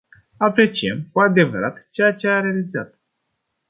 Apreciem, 0.39 1.07
cu 1.11 1.19
adevărat, 1.19 1.87
ceea 1.89 2.13
ce 2.13 2.27
a 2.27 2.39
realizat. 2.39 2.99